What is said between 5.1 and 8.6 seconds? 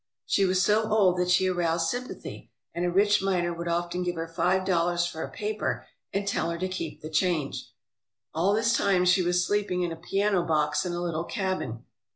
a paper and tell her to keep the change. All